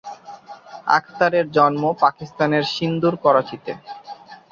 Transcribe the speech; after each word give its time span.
আখতারের 0.89 1.45
জন্ম 1.51 1.83
পাকিস্তানের 2.03 2.63
সিন্ধুর 2.75 3.15
করাচিতে। 3.23 3.71